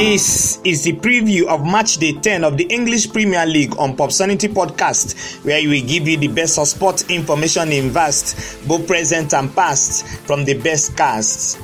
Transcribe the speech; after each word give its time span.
This 0.00 0.58
is 0.64 0.82
the 0.84 0.94
preview 0.94 1.44
of 1.46 1.62
match 1.62 1.98
day 1.98 2.12
10 2.14 2.42
of 2.42 2.56
the 2.56 2.64
English 2.64 3.12
Premier 3.12 3.44
League 3.44 3.76
on 3.76 3.94
Popsonity 3.98 4.48
Podcast, 4.48 5.44
where 5.44 5.60
we 5.68 5.82
give 5.82 6.08
you 6.08 6.16
the 6.16 6.28
best 6.28 6.58
of 6.58 6.68
sports 6.68 7.04
information 7.10 7.70
in 7.70 7.90
vast, 7.90 8.66
both 8.66 8.86
present 8.86 9.34
and 9.34 9.54
past, 9.54 10.06
from 10.26 10.46
the 10.46 10.54
best 10.54 10.96
casts. 10.96 11.58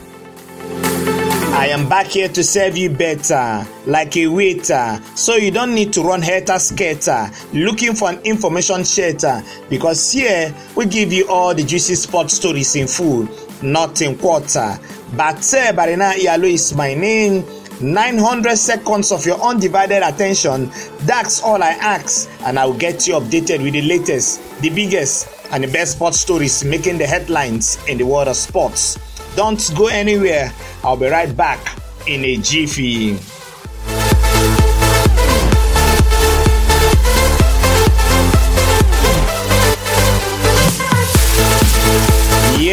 I 1.54 1.68
am 1.68 1.88
back 1.88 2.08
here 2.08 2.28
to 2.28 2.44
serve 2.44 2.76
you 2.76 2.90
better, 2.90 3.66
like 3.86 4.14
a 4.18 4.26
waiter, 4.26 5.00
so 5.14 5.36
you 5.36 5.50
don't 5.50 5.74
need 5.74 5.94
to 5.94 6.02
run 6.02 6.20
hater 6.20 6.58
skater 6.58 7.30
looking 7.54 7.94
for 7.94 8.10
an 8.10 8.18
information 8.20 8.84
shelter 8.84 9.42
because 9.70 10.12
here 10.12 10.54
we 10.76 10.84
give 10.84 11.10
you 11.10 11.26
all 11.30 11.54
the 11.54 11.64
juicy 11.64 11.94
sports 11.94 12.34
stories 12.34 12.76
in 12.76 12.86
full, 12.86 13.26
not 13.62 14.02
in 14.02 14.14
quarter. 14.18 14.78
Bate 15.12 15.72
Barina 15.74 16.12
Iyalo 16.12 16.52
is 16.52 16.74
my 16.74 16.92
name. 16.92 17.42
900 17.80 18.56
seconds 18.56 19.12
of 19.12 19.26
your 19.26 19.40
undivided 19.40 20.02
attention. 20.02 20.70
That's 21.00 21.42
all 21.42 21.62
I 21.62 21.70
ask, 21.70 22.30
and 22.42 22.58
I 22.58 22.64
will 22.66 22.78
get 22.78 23.06
you 23.06 23.14
updated 23.14 23.62
with 23.62 23.74
the 23.74 23.82
latest, 23.82 24.40
the 24.60 24.70
biggest, 24.70 25.28
and 25.52 25.62
the 25.62 25.68
best 25.68 25.92
sports 25.92 26.18
stories 26.18 26.64
making 26.64 26.98
the 26.98 27.06
headlines 27.06 27.78
in 27.86 27.98
the 27.98 28.04
world 28.04 28.28
of 28.28 28.36
sports. 28.36 28.98
Don't 29.36 29.62
go 29.76 29.88
anywhere. 29.88 30.52
I'll 30.82 30.96
be 30.96 31.06
right 31.06 31.36
back 31.36 31.78
in 32.06 32.24
a 32.24 32.36
jiffy. 32.38 33.18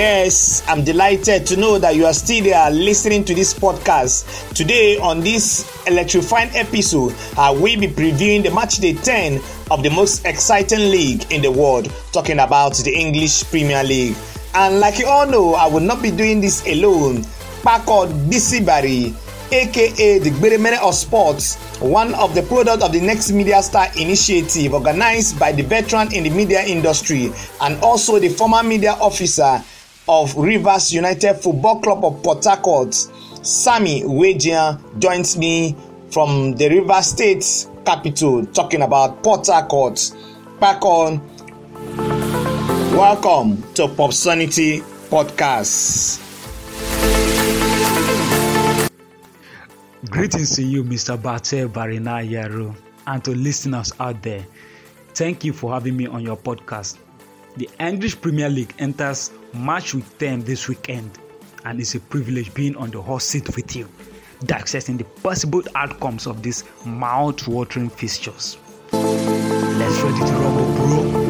Yes, 0.03 0.67
I'm 0.67 0.83
delighted 0.83 1.45
to 1.47 1.55
know 1.55 1.79
that 1.79 1.95
you 1.95 2.05
are 2.05 2.13
still 2.13 2.43
there 2.43 2.69
listening 2.69 3.23
to 3.23 3.33
this 3.33 3.53
podcast. 3.53 4.27
Today, 4.53 4.97
on 4.97 5.21
this 5.21 5.65
electrifying 5.87 6.49
episode, 6.55 7.15
I 7.37 7.51
will 7.51 7.79
be 7.79 7.87
previewing 7.87 8.43
the 8.43 8.51
match 8.51 8.79
day 8.79 8.95
10 8.95 9.39
of 9.71 9.81
the 9.81 9.89
most 9.89 10.25
exciting 10.25 10.91
league 10.91 11.31
in 11.31 11.41
the 11.41 11.49
world, 11.49 11.89
talking 12.11 12.39
about 12.39 12.75
the 12.75 12.93
English 12.93 13.49
Premier 13.49 13.81
League. 13.81 14.17
And 14.53 14.81
like 14.81 14.99
you 14.99 15.07
all 15.07 15.25
know, 15.25 15.53
I 15.53 15.67
will 15.67 15.79
not 15.79 16.01
be 16.01 16.11
doing 16.11 16.41
this 16.41 16.67
alone. 16.67 17.23
Paco 17.63 18.07
Disibari, 18.27 19.15
aka 19.53 20.19
the 20.19 20.31
Gberemene 20.31 20.81
of 20.81 20.95
Sports, 20.95 21.55
one 21.79 22.13
of 22.15 22.35
the 22.35 22.43
product 22.43 22.83
of 22.83 22.91
the 22.91 22.99
Next 22.99 23.31
Media 23.31 23.63
Star 23.63 23.87
initiative 23.97 24.73
organized 24.73 25.39
by 25.39 25.53
the 25.53 25.63
veteran 25.63 26.11
in 26.11 26.25
the 26.25 26.29
media 26.29 26.61
industry 26.61 27.31
and 27.61 27.79
also 27.81 28.19
the 28.19 28.27
former 28.27 28.63
media 28.63 28.91
officer 28.99 29.63
of 30.07 30.35
Rivers 30.35 30.93
United 30.93 31.35
Football 31.35 31.79
Club 31.79 32.03
of 32.03 32.21
Port 32.23 32.43
Harcourt, 32.43 32.93
Sammy 32.93 34.03
Wejian 34.03 34.99
joins 34.99 35.37
me 35.37 35.75
from 36.11 36.53
the 36.55 36.69
Rivers 36.69 37.05
State 37.07 37.67
capital 37.85 38.45
talking 38.47 38.81
about 38.81 39.23
Port 39.23 39.47
Harcourt. 39.47 40.11
on, 40.83 41.19
welcome 42.95 43.61
to 43.73 43.87
Popsonity 43.87 44.81
Podcast. 45.09 46.19
Greetings 50.09 50.55
to 50.55 50.63
you, 50.63 50.83
Mr. 50.83 51.15
Bate 51.21 51.71
Barina 51.71 52.27
Yaro, 52.29 52.75
and 53.07 53.23
to 53.23 53.31
listeners 53.31 53.93
out 53.99 54.21
there. 54.21 54.45
Thank 55.13 55.43
you 55.43 55.53
for 55.53 55.71
having 55.71 55.95
me 55.95 56.07
on 56.07 56.21
your 56.21 56.37
podcast. 56.37 56.97
The 57.55 57.69
English 57.79 58.19
Premier 58.19 58.49
League 58.49 58.73
enters 58.79 59.31
match 59.53 59.93
with 59.93 60.17
them 60.17 60.41
this 60.41 60.67
weekend, 60.67 61.19
and 61.65 61.79
it's 61.79 61.95
a 61.95 61.99
privilege 61.99 62.53
being 62.53 62.75
on 62.75 62.91
the 62.91 63.01
hot 63.01 63.21
seat 63.21 63.55
with 63.55 63.75
you, 63.75 63.87
dissecting 64.45 64.97
the 64.97 65.03
possible 65.03 65.63
outcomes 65.75 66.27
of 66.27 66.41
these 66.41 66.63
mouth-watering 66.85 67.89
fixtures. 67.89 68.57
Let's 68.91 69.99
ready 70.01 70.19
to 70.19 70.33
rumble, 70.33 70.75
bro. 70.75 71.23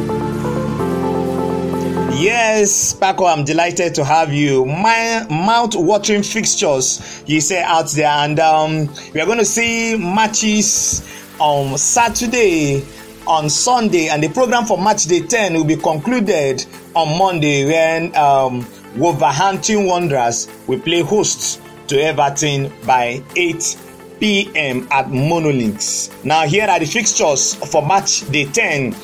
Yes, 2.16 2.94
Paco, 2.94 3.26
I'm 3.26 3.44
delighted 3.44 3.94
to 3.96 4.04
have 4.04 4.32
you. 4.32 4.64
My 4.64 5.26
mouth-watering 5.28 6.22
fixtures, 6.22 7.22
you 7.26 7.40
say 7.40 7.62
out 7.62 7.90
there, 7.90 8.08
and 8.08 8.40
um, 8.40 8.88
we 9.12 9.20
are 9.20 9.26
going 9.26 9.38
to 9.38 9.44
see 9.44 9.96
matches 9.96 11.04
on 11.38 11.76
Saturday, 11.76 12.84
on 13.26 13.50
Sunday, 13.50 14.08
and 14.08 14.22
the 14.22 14.28
program 14.28 14.64
for 14.64 14.78
match 14.78 15.04
day 15.04 15.20
10 15.20 15.54
will 15.54 15.64
be 15.64 15.76
concluded 15.76 16.64
on 16.94 17.18
Monday 17.18 17.64
when 17.64 18.14
um, 18.16 18.66
Wolverhampton 18.96 19.86
Wanderers 19.86 20.48
will 20.66 20.80
play 20.80 21.00
hosts 21.00 21.60
to 21.88 22.00
Everton 22.00 22.72
by 22.86 23.22
8 23.36 23.78
p.m. 24.20 24.88
at 24.90 25.06
Monolinks. 25.06 26.24
Now, 26.24 26.46
here 26.46 26.66
are 26.66 26.78
the 26.78 26.86
fixtures 26.86 27.54
for 27.54 27.84
match 27.84 28.30
day 28.30 28.46
10 28.46 28.94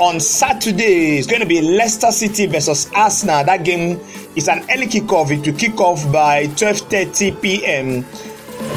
on 0.00 0.20
Saturday, 0.20 1.18
it's 1.18 1.26
going 1.26 1.40
to 1.40 1.46
be 1.46 1.60
Leicester 1.60 2.12
City 2.12 2.46
versus 2.46 2.88
Arsenal. 2.94 3.44
That 3.44 3.64
game 3.64 3.98
is 4.36 4.48
an 4.48 4.64
early 4.70 4.86
kickoff. 4.86 5.30
It 5.32 5.44
will 5.44 5.58
kick 5.58 5.80
off 5.80 6.10
by 6.12 6.46
12:30 6.46 7.42
p.m. 7.42 8.04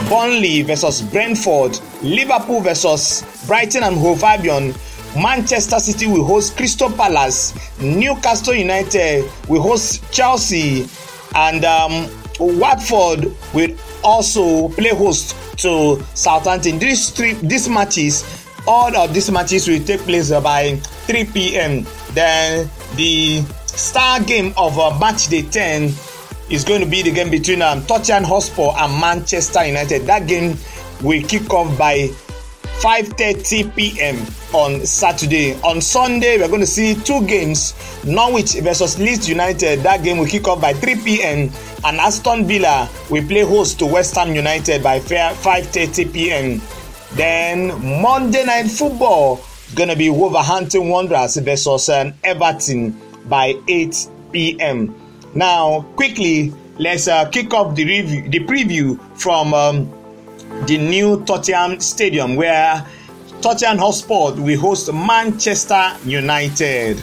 Burnley 0.10 0.64
versus 0.64 1.02
Brentford, 1.02 1.80
Liverpool 2.02 2.62
versus 2.62 3.24
Brighton 3.46 3.84
and 3.84 3.98
Hove 3.98 4.24
Albion. 4.24 4.74
Manchester 5.16 5.80
City 5.80 6.08
will 6.08 6.24
host 6.24 6.56
Crystal 6.56 6.90
Palace. 6.90 7.54
Newcastle 7.82 8.54
United 8.54 9.30
will 9.48 9.62
host 9.62 10.04
Chelsea, 10.12 10.88
and 11.36 11.66
um, 11.66 12.10
Watford 12.40 13.32
will 13.54 13.76
also 14.04 14.70
play 14.70 14.90
host 14.90 15.36
to 15.60 16.02
Southampton. 16.14 16.80
These 16.80 17.10
three 17.12 17.34
these 17.34 17.68
matches 17.70 18.24
all 18.68 18.96
of 18.96 19.14
these 19.14 19.32
matches 19.32 19.68
will 19.68 19.84
take 19.84 20.02
place 20.02 20.32
by 20.32 20.76
3 21.08 21.26
p.m. 21.26 21.86
Then 22.14 22.70
the 22.96 23.42
star 23.66 24.22
game 24.22 24.54
of 24.58 24.78
uh, 24.78 24.98
match 25.00 25.28
day 25.28 25.42
10 25.44 25.92
is 26.50 26.64
going 26.64 26.82
to 26.82 26.88
be 26.88 27.02
the 27.02 27.12
game 27.12 27.30
between 27.32 27.62
um, 27.62 27.86
Tottenham 27.86 28.24
Hotspur 28.24 28.70
and 28.78 29.00
Manchester 29.00 29.66
United. 29.66 30.04
That 30.04 30.28
game 30.28 30.58
will 31.02 31.24
kick 31.24 31.52
off 31.54 31.76
by 31.78 32.10
5:30 32.82 33.76
p.m. 33.76 34.18
on 34.54 34.84
Saturday. 34.88 35.54
On 35.62 35.80
Sunday, 35.80 36.40
we're 36.40 36.48
going 36.48 36.62
to 36.62 36.66
see 36.68 36.96
two 36.96 37.24
games: 37.28 37.76
Norwich 38.04 38.54
versus 38.54 38.98
Leeds 38.98 39.30
United. 39.30 39.82
That 39.84 40.04
game 40.04 40.18
will 40.18 40.26
kick 40.26 40.48
off 40.48 40.60
by 40.60 40.74
3 40.74 40.96
p.m. 41.04 41.52
and 41.86 41.98
Aston 41.98 42.48
Villa 42.48 42.90
will 43.12 43.26
play 43.28 43.42
host 43.42 43.78
to 43.80 43.86
West 43.86 44.16
Ham 44.16 44.34
United 44.34 44.82
by 44.82 45.00
5:30 45.00 46.12
p.m. 46.12 46.62
Then 47.14 48.02
Monday 48.02 48.46
Night 48.46 48.72
Football 48.72 49.40
gonna 49.76 49.96
be 49.96 50.10
Wolverhampton 50.10 50.90
Wanderers 50.90 51.38
versus 51.38 51.88
um, 51.90 52.14
Everton 52.24 53.00
by 53.26 53.54
8 53.68 54.08
p.m. 54.32 54.96
Now, 55.36 55.82
quickly, 55.96 56.52
let's 56.80 57.08
uh, 57.08 57.30
kick 57.30 57.54
off 57.54 57.76
the 57.76 57.86
review, 57.86 58.28
the 58.28 58.40
preview 58.40 59.00
from 59.20 59.54
um, 59.54 60.01
the 60.68 60.78
new 60.78 61.24
Tottenham 61.26 61.80
Stadium, 61.80 62.36
where 62.36 62.86
Tottenham 63.42 63.78
Hotspur 63.80 64.34
will 64.42 64.60
host 64.60 64.94
Manchester 64.94 65.96
United. 66.06 66.98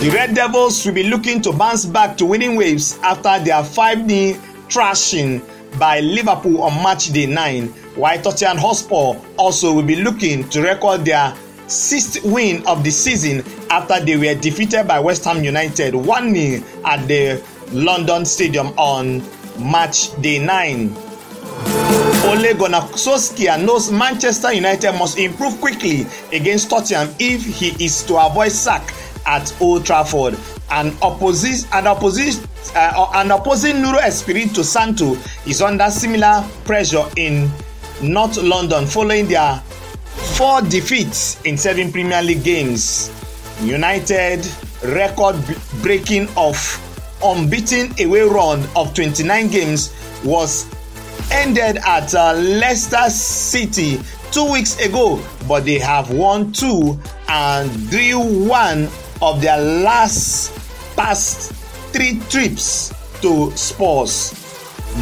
The 0.00 0.10
Red 0.12 0.34
Devils 0.34 0.84
will 0.84 0.92
be 0.92 1.04
looking 1.04 1.40
to 1.42 1.52
bounce 1.52 1.86
back 1.86 2.16
to 2.18 2.26
winning 2.26 2.56
waves 2.56 2.98
after 3.02 3.42
their 3.44 3.62
5-0 3.62 4.36
thrashing 4.70 5.42
by 5.78 6.00
Liverpool 6.00 6.62
on 6.62 6.82
match 6.82 7.12
day 7.12 7.26
9, 7.26 7.68
while 7.96 8.20
Tottenham 8.20 8.58
Hotspur 8.58 9.14
also 9.38 9.72
will 9.72 9.82
be 9.82 9.96
looking 9.96 10.48
to 10.50 10.62
record 10.62 11.04
their 11.04 11.34
sixth 11.66 12.24
win 12.24 12.64
of 12.66 12.84
the 12.84 12.90
season 12.90 13.44
after 13.70 13.98
they 14.04 14.16
were 14.16 14.34
defeated 14.40 14.86
by 14.86 15.00
West 15.00 15.24
Ham 15.24 15.42
United 15.42 15.94
1 15.94 16.34
0 16.34 16.62
at 16.84 17.06
the 17.08 17.42
London 17.72 18.24
Stadium 18.24 18.68
on 18.78 19.20
match 19.58 20.14
day 20.22 20.38
9. 20.38 20.94
Ole 22.26 22.54
Gunnar 22.54 22.82
Solskjaer 22.96 23.64
knows 23.64 23.90
Manchester 23.90 24.52
United 24.52 24.92
must 24.92 25.18
improve 25.18 25.60
quickly 25.60 26.06
against 26.32 26.68
Tottenham 26.70 27.14
if 27.18 27.42
he 27.44 27.68
is 27.84 28.02
to 28.04 28.16
avoid 28.16 28.52
sack 28.52 28.92
at 29.26 29.54
Old 29.60 29.84
Trafford. 29.86 30.36
An 30.70 30.92
opposition, 31.02 31.68
an 31.72 31.86
opposition, 31.86 32.42
uh, 32.74 33.10
an 33.14 33.30
opposing 33.30 33.80
Nuno 33.80 33.98
Espirito 33.98 34.62
Santo 34.62 35.16
is 35.46 35.62
under 35.62 35.90
similar 35.90 36.44
pressure 36.64 37.04
in 37.16 37.50
North 38.02 38.36
London 38.38 38.86
following 38.86 39.26
their 39.26 39.56
four 40.36 40.60
defeats 40.62 41.40
in 41.44 41.56
seven 41.56 41.92
Premier 41.92 42.22
League 42.22 42.42
games. 42.44 43.12
United 43.62 44.46
record-breaking 44.84 46.28
of 46.36 46.56
unbeaten 47.22 47.92
away 48.00 48.22
run 48.22 48.64
of 48.76 48.94
29 48.94 49.48
games 49.48 49.94
was 50.24 50.66
ended 51.30 51.78
at 51.78 52.14
uh, 52.14 52.32
Leicester 52.34 53.08
City 53.10 54.00
two 54.30 54.50
weeks 54.50 54.78
ago, 54.84 55.20
but 55.48 55.64
they 55.64 55.78
have 55.78 56.10
won 56.10 56.52
two 56.52 56.98
and 57.28 57.90
drew 57.90 58.20
one 58.46 58.88
of 59.22 59.40
their 59.40 59.58
last 59.58 60.52
past 60.96 61.52
three 61.92 62.20
trips 62.28 62.92
to 63.20 63.50
Spurs. 63.56 64.32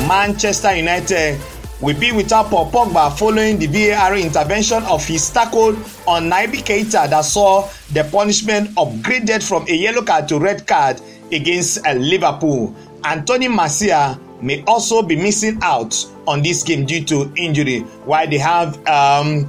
Manchester 0.08 0.74
United 0.74 1.40
will 1.80 1.98
be 1.98 2.12
without 2.12 2.46
Paul 2.46 2.70
Pogba 2.70 3.16
following 3.18 3.58
the 3.58 3.66
VAR 3.66 4.16
intervention 4.16 4.82
of 4.84 5.04
his 5.04 5.28
tackle 5.30 5.76
on 6.06 6.30
Naby 6.30 6.62
Keita 6.64 7.10
that 7.10 7.24
saw 7.24 7.68
the 7.92 8.04
punishment 8.04 8.70
upgraded 8.70 9.46
from 9.46 9.66
a 9.68 9.74
yellow 9.74 10.02
card 10.02 10.28
to 10.28 10.38
red 10.38 10.66
card 10.66 11.00
against 11.32 11.86
uh, 11.86 11.92
Liverpool. 11.92 12.74
Anthony 13.04 13.48
Marcia 13.48 14.18
may 14.40 14.62
also 14.66 15.02
be 15.02 15.16
missing 15.16 15.58
out 15.62 15.94
on 16.26 16.42
this 16.42 16.62
game 16.62 16.84
due 16.86 17.04
to 17.04 17.32
injury, 17.36 17.80
while 18.04 18.28
they 18.28 18.38
have 18.38 18.76
um, 18.86 19.48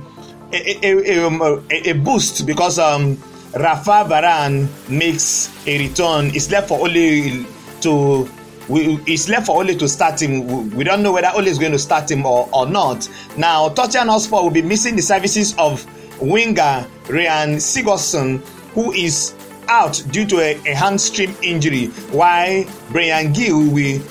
a, 0.53 0.85
a, 0.85 1.19
a, 1.19 1.27
um, 1.27 1.65
a, 1.69 1.93
boost 1.93 2.45
because 2.45 2.79
um, 2.79 3.17
Rafa 3.55 4.05
Varane 4.07 4.67
makes 4.89 5.49
a 5.67 5.77
return. 5.79 6.27
It's 6.33 6.49
left 6.51 6.67
for 6.69 6.79
only 6.85 7.45
to 7.81 8.29
we, 8.67 8.99
it's 9.05 9.29
left 9.29 9.45
for 9.45 9.57
Ole 9.57 9.75
to 9.75 9.87
start 9.87 10.21
him. 10.21 10.69
We 10.71 10.83
don't 10.83 11.03
know 11.03 11.11
whether 11.11 11.29
Ole 11.35 11.47
is 11.47 11.59
going 11.59 11.71
to 11.73 11.79
start 11.79 12.09
him 12.09 12.25
or, 12.25 12.49
or 12.51 12.65
not. 12.65 13.07
Now, 13.37 13.69
Tottenham 13.69 14.07
Hotspur 14.09 14.37
will 14.37 14.49
be 14.49 14.63
missing 14.63 14.95
the 14.95 15.01
services 15.03 15.53
of 15.57 15.85
winger 16.19 16.87
Ryan 17.09 17.57
Sigurdsson, 17.57 18.39
who 18.73 18.91
is 18.93 19.34
out 19.67 20.03
due 20.11 20.25
to 20.27 20.39
a, 20.39 20.55
a 20.65 20.75
hamstring 20.75 21.35
injury, 21.41 21.87
while 22.11 22.65
Bryan 22.91 23.33
Gil 23.33 23.69
will 23.69 24.01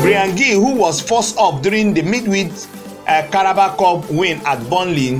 Bryan 0.00 0.34
Gil, 0.36 0.60
who 0.60 0.74
was 0.74 1.00
forced 1.00 1.38
up 1.38 1.62
during 1.62 1.94
the 1.94 2.02
midweek 2.02 2.52
uh, 3.06 3.26
Carabao 3.30 3.76
Cup 3.76 4.10
win 4.10 4.40
at 4.46 4.58
Burnley, 4.68 5.16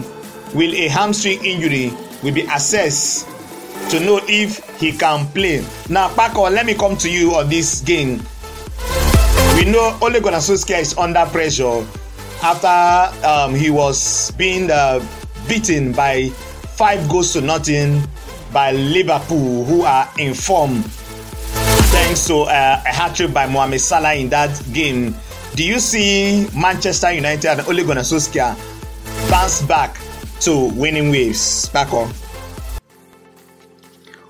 with 0.54 0.74
a 0.74 0.88
hamstring 0.88 1.44
injury, 1.44 1.92
will 2.22 2.34
be 2.34 2.42
assessed 2.42 3.28
to 3.90 4.00
know 4.00 4.20
if 4.28 4.58
he 4.78 4.92
can 4.92 5.26
play. 5.28 5.64
Now, 5.88 6.08
Paco, 6.14 6.42
let 6.48 6.66
me 6.66 6.74
come 6.74 6.96
to 6.98 7.10
you 7.10 7.34
on 7.34 7.48
this 7.48 7.80
game. 7.80 8.22
We 9.56 9.64
know 9.66 9.96
Ole 10.02 10.20
Gunnar 10.20 10.38
Solskjaer 10.38 10.80
is 10.80 10.96
under 10.98 11.24
pressure 11.26 11.86
after 12.42 13.26
um, 13.26 13.54
he 13.54 13.70
was 13.70 14.30
being 14.32 14.70
uh, 14.70 15.04
beaten 15.48 15.92
by 15.92 16.28
five 16.76 17.08
goals 17.08 17.32
to 17.34 17.40
nothing 17.40 18.02
by 18.54 18.70
Liverpool, 18.70 19.64
who 19.64 19.82
are 19.82 20.08
in 20.16 20.32
form 20.32 20.82
thanks 21.94 22.26
to 22.28 22.42
uh, 22.42 22.82
a 22.86 22.88
hat 22.88 23.14
trick 23.16 23.32
by 23.34 23.46
Mohamed 23.46 23.80
Salah 23.80 24.14
in 24.14 24.28
that 24.28 24.62
game. 24.72 25.14
Do 25.54 25.64
you 25.64 25.80
see 25.80 26.46
Manchester 26.56 27.12
United 27.12 27.46
and 27.58 27.60
Ole 27.68 27.84
Gunnar 27.84 28.02
Solskjaer 28.02 28.54
bounce 29.28 29.62
back 29.62 29.98
to 30.40 30.70
winning 30.74 31.10
waves? 31.10 31.68
Paco. 31.68 32.08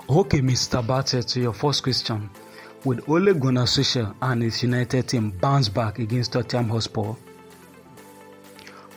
Okay, 0.08 0.40
Mr. 0.40 0.86
Batte, 0.86 1.22
to 1.26 1.40
your 1.40 1.52
first 1.52 1.82
question. 1.82 2.30
Will 2.84 3.00
Ole 3.08 3.34
Gunnar 3.34 3.64
Solskjaer 3.64 4.14
and 4.22 4.42
his 4.42 4.62
United 4.62 5.08
team 5.08 5.30
bounce 5.30 5.68
back 5.68 5.98
against 5.98 6.32
Tottenham 6.32 6.68
Hotspur? 6.70 7.14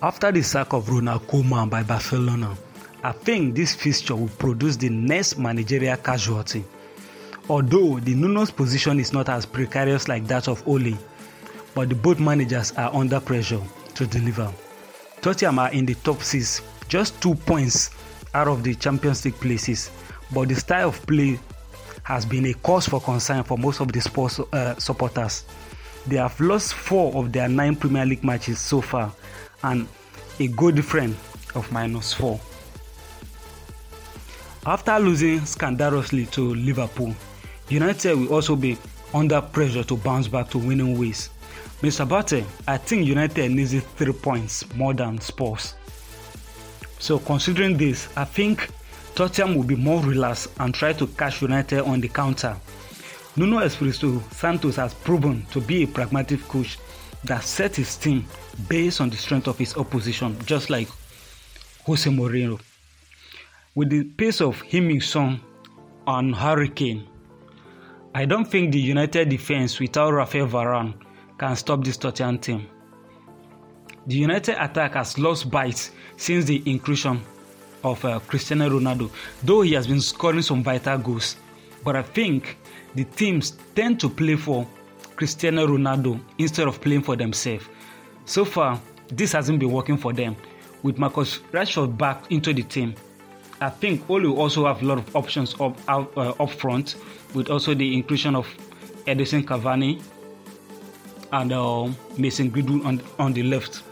After 0.02 0.32
the 0.32 0.42
sack 0.44 0.74
of 0.74 0.90
Ronald 0.90 1.26
Koeman 1.28 1.70
by 1.70 1.84
Barcelona, 1.84 2.56
I 3.04 3.12
think 3.12 3.56
this 3.56 3.76
fixture 3.76 4.16
will 4.16 4.28
produce 4.28 4.76
the 4.76 4.90
next 4.90 5.38
managerial 5.38 5.98
casualty. 5.98 6.66
Although 7.50 8.00
the 8.00 8.16
Nuno's 8.16 8.52
position 8.52 9.00
is 9.00 9.14
not 9.14 9.30
as 9.30 9.46
precarious 9.46 10.08
like 10.08 10.28
that 10.28 10.48
of 10.48 10.68
Ole, 10.68 10.98
but 11.74 11.90
the 11.90 11.96
both 11.96 12.20
managers 12.20 12.72
are 12.74 12.94
under 12.94 13.20
pressure 13.20 13.62
to 13.96 14.08
deliver. 14.08 14.52
Tottenham 15.22 15.60
are 15.60 15.72
in 15.72 15.86
the 15.86 15.96
top 15.96 16.22
six, 16.22 16.62
just 16.88 17.20
two 17.22 17.36
points 17.36 17.92
out 18.34 18.48
of 18.48 18.64
the 18.64 18.76
Champions 18.76 19.24
League 19.26 19.36
places 19.36 19.90
but 20.32 20.50
the 20.50 20.56
style 20.56 20.90
of 20.90 21.06
play 21.08 21.40
has 22.04 22.26
been 22.26 22.46
a 22.48 22.54
cause 22.54 22.88
for 22.88 23.00
concern 23.02 23.44
for 23.44 23.58
most 23.58 23.80
of 23.80 23.92
the 23.92 24.02
sports 24.02 24.40
uh, 24.40 24.76
supporters. 24.76 25.44
They 26.06 26.18
have 26.18 26.40
lost 26.40 26.74
four 26.74 27.14
of 27.16 27.32
their 27.32 27.50
nine 27.50 27.76
Premier 27.76 28.06
League 28.06 28.24
matches 28.24 28.60
so 28.60 28.82
far 28.82 29.12
and 29.64 29.88
a 30.40 30.48
goal 30.48 30.72
difference 30.72 31.18
of 31.56 31.70
minus 31.72 32.14
four. 32.14 32.40
After 34.68 35.00
losing 35.00 35.46
scandalously 35.46 36.26
to 36.32 36.54
Liverpool, 36.54 37.16
United 37.70 38.16
will 38.16 38.34
also 38.34 38.54
be 38.54 38.78
under 39.14 39.40
pressure 39.40 39.82
to 39.86 39.96
bounce 39.96 40.28
back 40.28 40.50
to 40.50 40.58
winning 40.58 41.00
ways. 41.00 41.30
Mr. 41.82 42.06
Batte, 42.06 42.44
I 42.68 42.76
think 42.76 43.08
United 43.08 43.50
needs 43.50 43.74
three 43.96 44.12
points 44.12 44.66
more 44.76 44.94
than 44.94 45.22
Spurs. 45.22 45.76
So 47.00 47.18
considering 47.18 47.78
this, 47.78 48.10
I 48.18 48.26
think 48.26 48.68
Tottenham 49.16 49.56
will 49.56 49.64
be 49.64 49.78
more 49.78 50.04
relaxed 50.04 50.50
and 50.60 50.76
try 50.76 50.92
to 50.92 51.08
catch 51.08 51.42
United 51.42 51.86
on 51.86 52.02
the 52.02 52.10
counter. 52.10 52.54
Nuno 53.38 53.60
Espirito 53.60 54.22
Santos 54.32 54.76
has 54.76 54.94
proven 54.94 55.46
to 55.52 55.62
be 55.62 55.84
a 55.84 55.88
pragmatic 55.88 56.42
coach 56.50 56.78
that 57.24 57.44
sets 57.46 57.78
his 57.78 57.96
team 57.96 58.26
based 58.68 59.00
on 59.00 59.10
the 59.10 59.16
strength 59.16 59.48
of 59.48 59.58
his 59.58 59.78
opposition, 59.78 60.38
just 60.46 60.70
like 60.70 60.90
Jose 61.86 62.10
Mourinho. 62.10 62.60
With 63.78 63.92
the 63.92 64.06
pace 64.06 64.42
of 64.42 64.64
Heung-min 64.64 65.02
Son 65.02 65.40
and 66.08 66.36
Harry 66.36 66.68
Kane, 66.68 67.08
I 68.16 68.26
don't 68.26 68.46
think 68.46 68.72
the 68.72 68.80
United 68.80 69.30
defense 69.30 69.80
without 69.80 70.14
Rafael 70.14 70.48
Varane 70.48 70.96
can 71.38 71.56
stop 71.56 71.84
this 71.84 71.96
Tottenham 71.96 72.40
team. 72.40 72.68
The 74.08 74.16
United 74.16 74.60
attack 74.60 74.96
has 74.96 75.20
lost 75.20 75.52
bites 75.52 75.92
since 76.16 76.46
the 76.46 76.64
inclusion 76.66 77.22
of 77.84 78.04
uh, 78.04 78.18
Cristiano 78.22 78.68
Ronaldo, 78.68 79.12
though 79.44 79.62
he 79.62 79.74
has 79.74 79.86
been 79.86 80.02
scoring 80.02 80.42
some 80.42 80.64
vital 80.64 80.98
goals. 80.98 81.36
But 81.84 81.96
I 81.98 82.02
think 82.02 82.58
the 82.96 83.04
teams 83.04 83.60
tend 83.76 84.00
to 84.00 84.10
play 84.10 84.38
for 84.38 84.68
Cristiano 85.18 85.68
Ronaldo 85.68 86.20
instead 86.40 86.68
of 86.68 86.82
playing 86.82 87.04
for 87.04 87.16
themselves. 87.16 87.66
So 88.26 88.44
far, 88.44 88.82
this 89.10 89.34
hasn't 89.34 89.60
been 89.60 89.72
working 89.72 89.98
for 89.98 90.14
them. 90.14 90.36
With 90.82 90.98
Marcus 90.98 91.42
Rashford 91.52 91.96
back 91.96 92.32
into 92.32 92.54
the 92.54 92.64
team, 92.64 92.96
I 93.60 93.70
think 93.70 94.08
Ole 94.10 94.28
also 94.38 94.68
have 94.68 94.82
a 94.84 94.86
lot 94.86 95.00
of 95.00 95.16
options 95.16 95.56
up, 95.60 95.78
uh, 95.88 96.06
up 96.40 96.52
front, 96.52 96.96
with 97.34 97.50
also 97.50 97.74
the 97.74 97.94
inclusion 97.94 98.36
of 98.36 98.48
Edinson 99.08 99.44
Cavani 99.44 100.02
and 101.32 101.52
uh, 101.52 101.90
Mason 102.18 102.50
Greenwood 102.50 102.86
on, 102.86 103.02
on 103.18 103.34
the 103.34 103.44
left. 103.44 103.84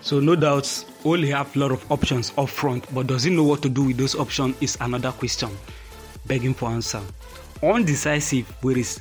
So 0.00 0.20
no 0.20 0.34
doubt 0.34 0.84
Ole 1.04 1.26
have 1.26 1.54
a 1.54 1.58
lot 1.58 1.72
of 1.72 1.92
options 1.92 2.32
up 2.38 2.48
front, 2.48 2.92
but 2.94 3.06
does 3.06 3.24
he 3.24 3.30
know 3.30 3.44
what 3.44 3.60
to 3.62 3.68
do 3.68 3.82
with 3.84 3.98
those 3.98 4.14
options 4.14 4.56
is 4.60 4.78
another 4.80 5.12
question. 5.12 5.50
Begging 6.26 6.54
for 6.54 6.70
answer. 6.70 7.02
Undecisive 7.62 8.50
with 8.62 8.76
his 8.76 9.00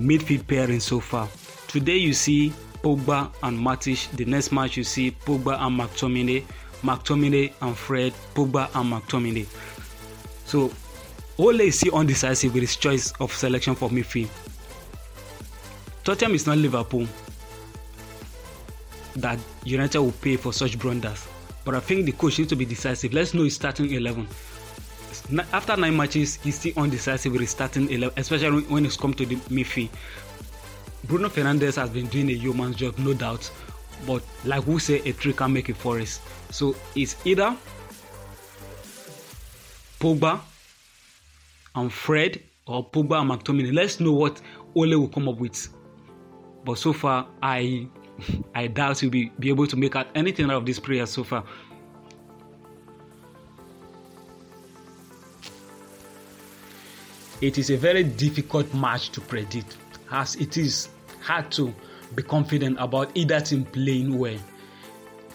midfield 0.00 0.46
pairing 0.46 0.80
so 0.80 0.98
far. 0.98 1.28
Today 1.68 1.96
you 1.96 2.12
see 2.12 2.52
Pogba 2.82 3.32
and 3.42 3.58
Matic. 3.58 4.10
The 4.16 4.24
next 4.24 4.52
match 4.52 4.76
you 4.76 4.84
see 4.84 5.10
Pogba 5.10 5.60
and 5.60 5.78
McTominay, 5.78 6.44
McTominay 6.82 7.52
and 7.60 7.76
Fred, 7.76 8.12
Pogba 8.34 8.68
and 8.74 8.92
McTominay. 8.92 9.46
So 10.44 10.72
Ole 11.38 11.60
is 11.60 11.78
still 11.78 11.94
undecisive 11.94 12.52
with 12.52 12.62
his 12.62 12.76
choice 12.76 13.12
of 13.20 13.32
selection 13.32 13.74
for 13.74 13.88
midfield. 13.88 14.28
Tottenham 16.04 16.34
is 16.34 16.46
not 16.46 16.58
Liverpool 16.58 17.06
that 19.16 19.38
United 19.64 20.00
will 20.00 20.12
pay 20.12 20.36
for 20.36 20.52
such 20.52 20.78
blunders. 20.78 21.26
But 21.64 21.74
I 21.74 21.80
think 21.80 22.06
the 22.06 22.12
coach 22.12 22.38
needs 22.38 22.48
to 22.50 22.56
be 22.56 22.64
decisive. 22.64 23.12
Let's 23.12 23.34
know 23.34 23.42
his 23.42 23.54
starting 23.54 23.92
11. 23.92 24.26
After 25.52 25.76
nine 25.76 25.96
matches, 25.96 26.36
he's 26.36 26.58
still 26.58 26.72
undecisive 26.76 27.32
with 27.32 27.42
his 27.42 27.50
starting 27.50 27.90
11, 27.90 28.14
especially 28.16 28.62
when 28.62 28.86
it's 28.86 28.96
come 28.96 29.12
to 29.14 29.26
the 29.26 29.36
midfield. 29.36 29.90
Bruno 31.04 31.28
Fernandes 31.28 31.76
has 31.76 31.90
been 31.90 32.06
doing 32.06 32.30
a 32.30 32.32
yeoman's 32.32 32.76
job, 32.76 32.98
no 32.98 33.12
doubt. 33.12 33.50
But 34.06 34.22
like 34.44 34.66
we 34.66 34.78
say, 34.78 35.00
a 35.00 35.12
tree 35.12 35.32
can 35.32 35.52
make 35.52 35.68
a 35.68 35.74
forest. 35.74 36.20
So 36.50 36.74
it's 36.94 37.16
either 37.26 37.56
Pogba 40.00 40.40
and 41.74 41.92
Fred 41.92 42.42
or 42.66 42.88
Pogba 42.88 43.20
and 43.20 43.30
McTominay. 43.30 43.74
Let's 43.74 44.00
know 44.00 44.12
what 44.12 44.40
Ole 44.74 44.96
will 44.96 45.08
come 45.08 45.28
up 45.28 45.38
with. 45.38 45.68
But 46.64 46.78
so 46.78 46.92
far, 46.92 47.26
I 47.42 47.88
I 48.54 48.66
doubt 48.66 49.00
he'll 49.00 49.10
be, 49.10 49.30
be 49.38 49.48
able 49.48 49.66
to 49.66 49.76
make 49.76 49.96
out 49.96 50.08
anything 50.14 50.46
out 50.46 50.56
of 50.56 50.66
this 50.66 50.78
prayer 50.78 51.06
so 51.06 51.24
far. 51.24 51.44
It 57.40 57.56
is 57.56 57.70
a 57.70 57.76
very 57.76 58.02
difficult 58.02 58.72
match 58.74 59.10
to 59.10 59.20
predict, 59.20 59.76
as 60.10 60.34
it 60.36 60.56
is 60.56 60.88
hard 61.20 61.52
to 61.52 61.72
be 62.14 62.22
confident 62.22 62.76
about 62.80 63.10
either 63.14 63.40
team 63.40 63.64
playing 63.64 64.18
well, 64.18 64.38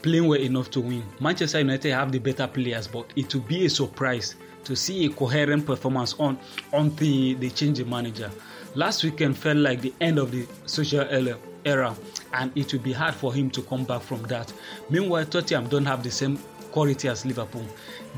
playing 0.01 0.27
well 0.27 0.39
enough 0.39 0.69
to 0.71 0.81
win. 0.81 1.03
Manchester 1.19 1.59
United 1.59 1.91
have 1.93 2.11
the 2.11 2.19
better 2.19 2.47
players, 2.47 2.87
but 2.87 3.11
it 3.15 3.33
will 3.33 3.41
be 3.41 3.65
a 3.65 3.69
surprise 3.69 4.35
to 4.63 4.75
see 4.75 5.05
a 5.05 5.09
coherent 5.09 5.65
performance 5.65 6.15
on 6.19 6.37
until 6.71 7.35
they 7.37 7.49
change 7.49 7.77
the 7.77 7.85
manager. 7.85 8.31
Last 8.75 9.03
weekend 9.03 9.37
felt 9.37 9.57
like 9.57 9.81
the 9.81 9.93
end 10.01 10.17
of 10.17 10.31
the 10.31 10.45
Solskjaer 10.65 11.37
era 11.65 11.95
and 12.33 12.51
it 12.57 12.73
will 12.73 12.79
be 12.81 12.91
hard 12.93 13.13
for 13.13 13.33
him 13.33 13.49
to 13.51 13.61
come 13.61 13.83
back 13.83 14.01
from 14.01 14.23
that. 14.23 14.51
Meanwhile, 14.89 15.25
Tottenham 15.25 15.67
don't 15.67 15.85
have 15.85 16.03
the 16.03 16.11
same 16.11 16.37
quality 16.71 17.07
as 17.07 17.25
Liverpool. 17.25 17.65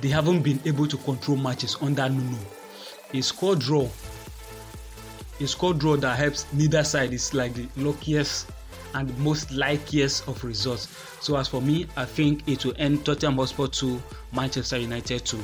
They 0.01 0.07
haven't 0.09 0.41
been 0.41 0.59
able 0.65 0.87
to 0.87 0.97
control 0.97 1.37
matches 1.37 1.77
under 1.81 2.07
Nuno. 2.07 2.37
A 3.13 3.21
score 3.21 3.55
draw, 3.55 3.87
a 5.39 5.47
score 5.47 5.73
draw 5.73 5.97
that 5.97 6.17
helps 6.17 6.45
neither 6.53 6.83
side 6.83 7.13
is 7.13 7.33
like 7.33 7.53
the 7.53 7.67
luckiest 7.77 8.49
and 8.93 9.17
most 9.19 9.51
likeliest 9.51 10.27
of 10.27 10.43
results. 10.43 10.87
So 11.19 11.35
as 11.35 11.47
for 11.47 11.61
me, 11.61 11.87
I 11.97 12.05
think 12.05 12.47
it 12.47 12.65
will 12.65 12.75
end 12.77 13.05
Tottenham 13.05 13.35
Hotspur 13.35 13.67
2, 13.67 14.01
Manchester 14.33 14.77
United 14.77 15.25
2. 15.25 15.39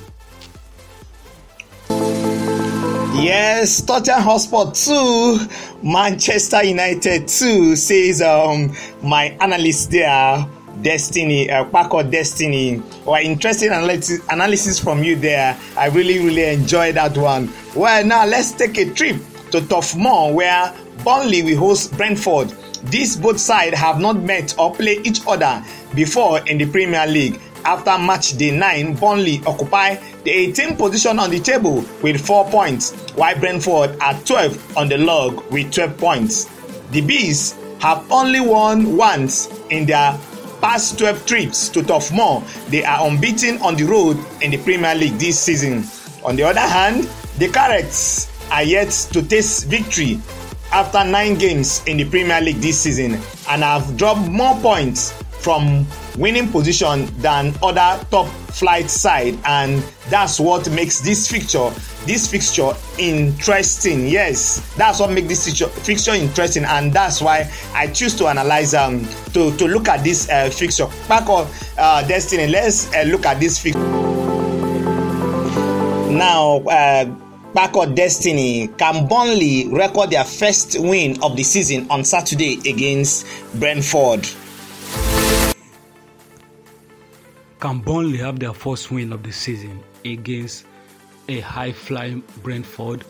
Yes, 3.22 3.82
Tottenham 3.82 4.24
Hotspur 4.24 4.72
2, 4.72 5.40
Manchester 5.84 6.64
United 6.64 7.28
2, 7.28 7.76
says 7.76 8.22
um, 8.22 8.74
my 9.04 9.36
analyst 9.42 9.92
there, 9.92 10.48
Destiny, 10.82 11.52
uh, 11.52 11.66
Paco 11.66 12.02
Destiny. 12.04 12.82
Well, 13.06 13.22
interesting 13.22 13.70
analysis, 13.70 14.22
analysis 14.30 14.80
from 14.80 15.04
you 15.04 15.18
there. 15.18 15.60
I 15.78 15.88
really, 15.88 16.20
really 16.20 16.46
enjoyed 16.46 16.96
that 16.96 17.18
one. 17.18 17.52
Well, 17.76 18.06
now 18.06 18.26
let's 18.26 18.54
take 18.54 18.78
a 18.78 18.92
trip 18.94 19.18
to 19.52 19.62
Turf 19.68 19.96
where 19.96 20.74
Burnley 21.04 21.44
will 21.44 21.58
host 21.58 21.96
Brentford. 21.98 22.54
These 22.86 23.18
both 23.18 23.40
sides 23.40 23.78
have 23.78 24.00
not 24.00 24.18
met 24.22 24.58
or 24.58 24.74
played 24.74 25.06
each 25.06 25.22
other 25.28 25.64
before 25.94 26.40
in 26.48 26.58
the 26.58 26.66
Premier 26.66 27.06
League. 27.06 27.40
After 27.64 27.98
match 27.98 28.38
day 28.38 28.58
9, 28.58 28.96
Burnley 28.96 29.42
occupy 29.46 29.96
the 30.24 30.32
18th 30.32 30.78
position 30.78 31.20
on 31.20 31.30
the 31.30 31.40
table 31.40 31.86
with 32.02 32.26
4 32.26 32.46
points, 32.50 32.94
while 33.12 33.40
Brentford 33.40 34.00
are 34.02 34.20
12 34.22 34.78
on 34.78 34.90
the 34.90 34.98
log 34.98 35.44
with 35.52 35.72
12 35.72 35.98
points. 35.98 36.46
The 36.90 37.02
Bees 37.02 37.56
have 37.80 38.10
only 38.12 38.40
won 38.40 38.98
once 38.98 39.48
in 39.70 39.86
their 39.86 40.18
past 40.60 40.98
12 40.98 41.26
trips 41.26 41.70
to 41.70 41.84
Turf. 41.84 42.10
They 42.70 42.84
are 42.84 43.08
unbeaten 43.08 43.62
on 43.62 43.76
the 43.76 43.84
road 43.84 44.18
in 44.42 44.52
the 44.52 44.58
Premier 44.58 44.96
League 44.96 45.20
this 45.20 45.40
season. 45.40 45.84
On 46.24 46.36
the 46.36 46.44
other 46.44 46.62
hand, 46.62 47.10
the 47.38 47.48
Carrots 47.50 48.31
are 48.52 48.64
yet 48.64 48.90
to 49.14 49.22
taste 49.22 49.68
victory 49.68 50.20
after 50.72 51.04
nine 51.04 51.36
games 51.38 51.82
in 51.88 51.98
the 51.98 52.06
Premier 52.06 52.40
League 52.42 52.58
this 52.58 52.80
season 52.82 53.14
and 53.50 53.64
have 53.64 53.98
dropped 53.98 54.30
more 54.30 54.56
points 54.62 55.12
from 55.42 55.86
winning 56.18 56.48
position 56.52 57.06
than 57.18 57.54
other 57.64 58.04
top 58.12 58.28
flight 58.28 58.90
side. 58.90 59.38
And 59.46 59.82
that's 60.10 60.40
what 60.40 60.70
makes 60.72 61.00
this 61.02 61.30
fixture 61.30 61.72
this 62.06 62.30
fixture 62.30 62.72
interesting. 62.98 64.08
Yes 64.08 64.60
that's 64.76 65.00
what 65.00 65.12
makes 65.12 65.28
this 65.28 65.62
fixture, 65.86 66.14
interesting. 66.14 66.64
And 66.66 66.92
that's 66.94 67.22
why 67.22 67.52
i 67.74 67.88
choose 67.88 68.16
to 68.18 68.28
analyze 68.28 68.74
um 68.74 69.06
to 69.34 69.56
to 69.58 69.68
look 69.68 69.88
at 69.88 70.04
this 70.04 70.30
uh, 70.30 70.50
fixture. 70.50 70.88
Paco 71.08 71.48
uh, 71.78 72.08
destiny 72.08 72.48
let's 72.48 72.94
uh, 72.94 73.04
look 73.04 73.26
at 73.26 73.40
this 73.40 73.60
fixture. 73.60 73.80
Now 76.12 76.62
uh 76.70 77.06
Paco 77.54 77.86
destiny 77.94 78.68
can 78.78 79.08
burnley 79.08 79.68
record 79.70 80.12
their 80.12 80.24
first 80.24 80.80
win 80.80 81.22
of 81.22 81.36
the 81.36 81.44
season 81.44 81.86
on 81.90 82.04
saturday 82.04 82.60
against 82.70 83.26
brentford 83.60 84.26
can 87.62 87.78
Burnley 87.78 88.18
have 88.18 88.40
their 88.40 88.56
first 88.56 88.90
win 88.90 89.14
of 89.14 89.22
the 89.22 89.32
season 89.32 89.84
against 90.04 90.66
a 91.30 91.40
high 91.42 91.72
flying 91.72 92.24
Brentford? 92.42 93.06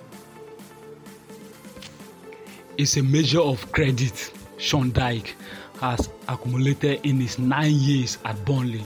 It's 2.77 2.97
a 2.97 3.01
measure 3.01 3.39
of 3.39 3.71
credit 3.71 4.33
Sean 4.57 4.91
Dyche 4.91 5.31
has 5.79 6.09
accumulated 6.27 6.99
in 7.05 7.21
his 7.21 7.39
nine 7.39 7.71
years 7.73 8.17
at 8.25 8.43
Burnley 8.43 8.83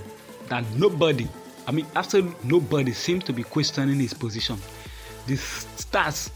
that 0.50 0.70
nobody, 0.76 1.28
I 1.66 1.72
mean, 1.72 1.88
absolutely 1.96 2.36
nobody 2.44 2.94
seems 2.94 3.24
to 3.24 3.34
be 3.34 3.42
questioning 3.42 4.00
his 4.00 4.14
position. 4.14 4.60
The 5.28 5.34
stats 5.36 6.30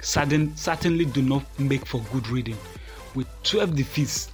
certain, 0.00 0.56
certainly 0.56 1.04
do 1.04 1.22
not 1.22 1.44
make 1.58 1.84
for 1.86 2.00
good 2.12 2.28
reading, 2.28 2.56
with 3.14 3.26
12 3.42 3.74
defeats 3.74 4.30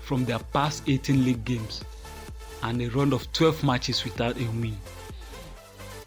from 0.00 0.24
their 0.24 0.38
past 0.38 0.82
18 0.88 1.24
league 1.24 1.44
games 1.44 1.84
and 2.62 2.82
a 2.82 2.88
run 2.90 3.12
of 3.12 3.32
12 3.32 3.62
matches 3.62 4.04
without 4.04 4.36
a 4.36 4.44
win. 4.44 4.76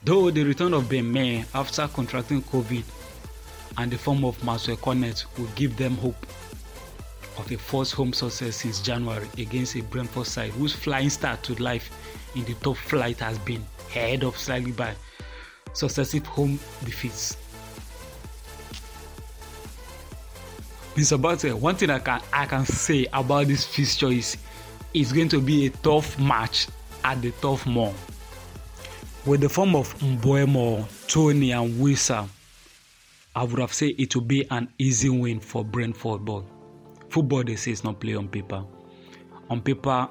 Though 0.03 0.29
the 0.31 0.43
return 0.43 0.73
of 0.73 0.89
Ben 0.89 1.09
Mee 1.09 1.45
after 1.53 1.87
contracting 1.87 2.41
COVID 2.43 2.83
and 3.77 3.91
the 3.91 3.97
form 3.97 4.25
of 4.25 4.43
Maxwell 4.43 4.77
Cornet 4.77 5.25
will 5.37 5.47
give 5.55 5.77
them 5.77 5.95
hope 5.95 6.27
of 7.37 7.51
a 7.51 7.57
first 7.57 7.93
home 7.93 8.13
success 8.13 8.57
since 8.57 8.81
January 8.81 9.27
against 9.37 9.75
a 9.75 9.81
Brentford 9.81 10.27
side 10.27 10.51
whose 10.51 10.73
flying 10.73 11.09
start 11.09 11.41
to 11.43 11.55
life 11.55 11.89
in 12.35 12.43
the 12.45 12.53
top 12.55 12.77
flight 12.77 13.19
has 13.19 13.37
been 13.39 13.65
head 13.89 14.23
up 14.23 14.35
slightly 14.35 14.71
by 14.71 14.93
successive 15.73 16.25
home 16.25 16.59
defeats. 16.85 17.37
Mr. 20.95 21.19
Butler, 21.19 21.55
one 21.55 21.75
thing 21.75 21.89
I 21.89 21.97
can 21.99 22.21
I 22.31 22.45
can 22.45 22.65
say 22.65 23.07
about 23.11 23.47
this 23.47 23.65
fixture 23.65 24.09
is 24.09 24.37
it's 24.93 25.11
going 25.11 25.29
to 25.29 25.41
be 25.41 25.65
a 25.65 25.69
tough 25.71 26.19
match 26.19 26.67
at 27.03 27.19
the 27.21 27.31
Turf 27.31 27.65
Moor. 27.65 27.93
With 29.25 29.41
the 29.41 29.49
form 29.49 29.75
of 29.75 29.97
Mbeumo, 29.99 30.85
Toney, 31.07 31.51
and 31.51 31.81
Wissa, 31.81 32.27
I 33.35 33.43
would 33.43 33.59
have 33.59 33.73
said 33.73 33.93
it 33.97 34.13
will 34.15 34.23
be 34.23 34.45
an 34.51 34.69
easy 34.77 35.09
win 35.09 35.39
for 35.39 35.65
Brentford, 35.65 36.25
but 36.25 36.43
football 37.09 37.43
they 37.43 37.55
say 37.55 37.71
is 37.71 37.83
not 37.83 37.99
play 37.99 38.13
on 38.15 38.27
paper. 38.27 38.63
On 39.49 39.61
paper, 39.61 40.07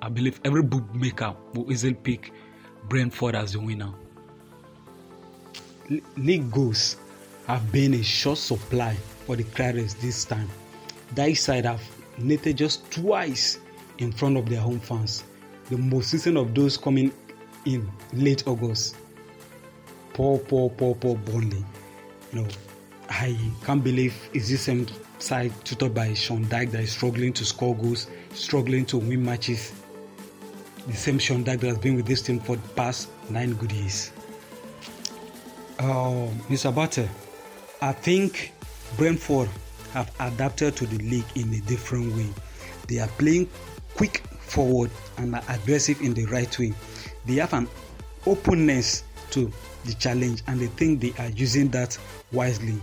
I 0.00 0.08
believe 0.08 0.40
every 0.44 0.62
bookmaker 0.62 1.36
will 1.54 1.70
easily 1.70 1.94
pick 1.94 2.32
Brentford 2.88 3.34
as 3.34 3.52
the 3.52 3.60
winner. 3.60 3.92
League 6.16 6.50
goals 6.50 6.96
have 7.46 7.70
been 7.70 7.94
a 7.94 8.02
short 8.02 8.38
supply 8.38 8.94
for 9.24 9.36
the 9.36 9.44
Clarets 9.44 9.94
this 10.00 10.24
time. 10.24 10.48
That 11.14 11.32
side 11.36 11.64
have 11.64 11.82
netted 12.18 12.58
just 12.58 12.90
twice 12.90 13.60
in 13.98 14.10
front 14.10 14.36
of 14.36 14.48
their 14.48 14.60
home 14.60 14.80
fans. 14.80 15.22
The 15.70 15.76
most 15.76 16.12
recent 16.12 16.36
of 16.36 16.54
those 16.54 16.76
coming 16.76 17.12
in 17.66 17.88
late 18.12 18.46
August. 18.46 18.96
Poor, 20.12 20.38
poor, 20.38 20.70
poor, 20.70 20.94
poor 20.96 21.14
Burnley. 21.14 21.64
You 22.32 22.40
know, 22.42 22.48
I 23.08 23.38
can't 23.64 23.84
believe 23.84 24.14
it's 24.32 24.48
the 24.48 24.56
same 24.56 24.86
side 25.18 25.52
tutored 25.64 25.94
by 25.94 26.14
Sean 26.14 26.44
Dyche 26.46 26.72
that 26.72 26.82
is 26.82 26.90
struggling 26.92 27.32
to 27.34 27.44
score 27.44 27.76
goals, 27.76 28.08
struggling 28.34 28.86
to 28.86 28.98
win 28.98 29.24
matches. 29.24 29.72
The 30.88 30.94
same 30.94 31.18
Sean 31.18 31.44
Dyche 31.44 31.60
that 31.60 31.68
has 31.68 31.78
been 31.78 31.94
with 31.94 32.06
this 32.06 32.22
team 32.22 32.40
for 32.40 32.56
the 32.56 32.68
past 32.70 33.08
nine 33.30 33.54
good 33.54 33.70
years. 33.72 34.10
Uh, 35.78 36.28
Mr. 36.48 36.74
Butter, 36.74 37.08
I 37.82 37.92
think 37.92 38.52
Brentford 38.96 39.50
have 39.92 40.10
adapted 40.20 40.74
to 40.76 40.86
the 40.86 40.96
league 41.04 41.26
in 41.34 41.52
a 41.52 41.60
different 41.60 42.16
way. 42.16 42.28
They 42.88 42.98
are 42.98 43.08
playing 43.18 43.50
quick 43.94 44.18
forward 44.40 44.90
and 45.18 45.34
are 45.34 45.42
aggressive 45.48 46.00
in 46.00 46.14
the 46.14 46.24
right 46.26 46.58
wing. 46.58 46.74
They 47.26 47.34
have 47.34 47.52
an 47.52 47.68
openness 48.26 49.04
to 49.32 49.52
the 49.84 49.92
challenge 49.94 50.42
and 50.46 50.60
they 50.60 50.68
think 50.68 51.00
they 51.00 51.12
are 51.22 51.30
using 51.30 51.68
that 51.68 51.98
wisely. 52.32 52.80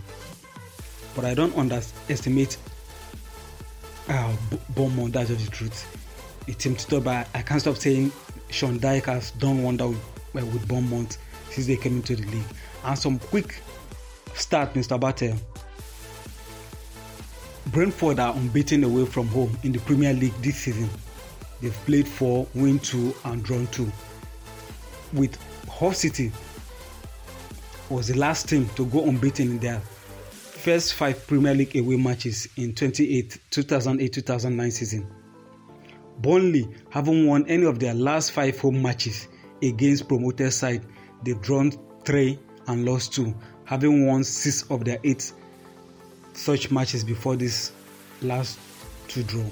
But 1.16 1.26
I 1.26 1.34
don't 1.34 1.56
underestimate 1.58 2.58
uh, 4.08 4.36
Bournemouth, 4.70 5.14
that's 5.14 5.30
just 5.30 5.46
the 5.46 5.52
truth. 5.52 6.44
It's 6.48 6.66
him 6.66 6.76
to 6.76 7.02
but 7.02 7.28
I 7.34 7.42
can't 7.42 7.62
stop 7.62 7.78
saying 7.78 8.12
Sean 8.50 8.80
Dyche 8.80 9.06
has 9.06 9.32
done 9.32 9.64
wonder 9.64 9.88
with, 9.88 9.98
with 10.34 10.68
Bournemouth 10.68 11.18
since 11.50 11.66
they 11.66 11.78
came 11.78 11.98
into 11.98 12.16
the 12.16 12.26
league. 12.28 12.44
And 12.84 12.98
some 12.98 13.20
quick 13.20 13.62
start, 14.34 14.74
Mr. 14.74 15.00
Battle. 15.00 15.36
Brentford 17.68 18.20
are 18.20 18.34
unbeaten 18.36 18.84
away 18.84 19.06
from 19.06 19.28
home 19.28 19.58
in 19.64 19.72
the 19.72 19.80
Premier 19.80 20.14
League 20.14 20.34
this 20.42 20.58
season. 20.58 20.90
They've 21.62 21.74
played 21.86 22.08
four, 22.08 22.46
win 22.54 22.80
two, 22.80 23.16
and 23.24 23.42
drawn 23.42 23.68
two. 23.68 23.92
With 25.14 25.38
Hull 25.70 25.94
City 25.94 26.32
was 27.90 28.10
the 28.10 28.18
last 28.18 28.50
team 28.50 28.68
to 28.76 28.86
go 28.88 29.06
unbeaten 29.06 29.52
in 29.52 29.60
their 29.60 29.80
first 29.80 30.94
five 30.96 31.26
Premier 31.26 31.54
League 31.54 31.76
away 31.78 31.96
matches 31.96 32.48
in 32.58 32.74
2008-2009 32.74 34.72
season. 34.72 35.08
Burnley 36.20 36.68
haven't 36.90 37.26
won 37.26 37.46
any 37.48 37.66
of 37.66 37.80
their 37.80 37.94
last 37.94 38.32
five 38.32 38.60
home 38.60 38.82
matches 38.82 39.28
against 39.62 40.08
promoted 40.08 40.52
side. 40.54 40.86
They've 41.24 41.42
drawn 41.42 41.72
three 42.06 42.40
and 42.68 42.86
lost 42.86 43.14
two, 43.14 43.34
having 43.66 44.08
won 44.08 44.24
six 44.24 44.64
of 44.70 44.86
their 44.86 45.00
eight 45.04 45.32
such 46.34 46.72
matches 46.72 47.04
before 47.04 47.36
this 47.36 47.72
last 48.22 48.60
two 49.08 49.24
draw. 49.24 49.44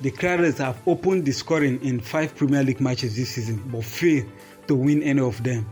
The 0.00 0.10
Clarets 0.10 0.58
have 0.58 0.80
opened 0.86 1.24
the 1.24 1.32
scoring 1.32 1.82
in 1.84 2.00
five 2.00 2.34
Premier 2.34 2.62
League 2.62 2.80
matches 2.80 3.16
this 3.16 3.30
season, 3.30 3.62
but 3.70 3.84
failed 3.84 4.26
to 4.66 4.74
win 4.74 5.02
any 5.02 5.20
of 5.20 5.42
them. 5.42 5.68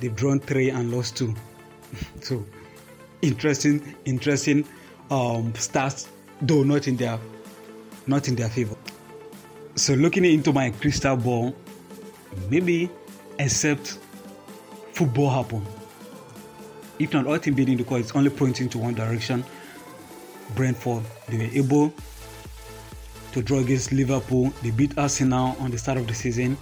They've 0.00 0.14
drawn 0.14 0.40
three 0.40 0.70
and 0.70 0.90
lost 0.90 1.16
two. 1.16 1.34
so, 2.20 2.44
interesting, 3.22 3.94
interesting 4.04 4.64
um, 5.10 5.52
stats, 5.52 6.08
though 6.40 6.62
not 6.62 6.88
in 6.88 6.96
their 6.96 7.18
not 8.06 8.28
in 8.28 8.34
their 8.34 8.48
favor. 8.48 8.76
So, 9.76 9.94
looking 9.94 10.24
into 10.24 10.52
my 10.52 10.70
crystal 10.70 11.16
ball, 11.16 11.54
maybe 12.48 12.90
except 13.38 13.98
football 15.00 15.30
happen 15.30 15.66
if 17.00 17.14
not 17.14 17.26
all 17.26 17.38
team 17.38 17.54
beating 17.54 17.78
the 17.78 17.84
call, 17.84 17.96
it's 17.96 18.14
only 18.14 18.28
pointing 18.28 18.68
to 18.68 18.78
one 18.78 18.94
direction. 18.94 19.42
Brentford, 20.54 21.02
they 21.28 21.38
were 21.38 21.52
able 21.54 21.94
to 23.32 23.42
draw 23.42 23.60
against 23.60 23.90
Liverpool. 23.90 24.52
They 24.62 24.70
beat 24.70 24.98
Arsenal 24.98 25.56
on 25.60 25.70
the 25.70 25.78
start 25.78 25.96
of 25.96 26.06
the 26.06 26.14
season. 26.14 26.58